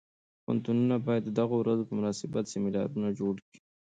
پوهنتونونه 0.43 0.95
باید 1.05 1.23
د 1.25 1.29
دغو 1.39 1.55
ورځو 1.59 1.87
په 1.87 1.93
مناسبت 1.99 2.43
سیمینارونه 2.53 3.07
جوړ 3.19 3.33
کړي. 3.45 3.59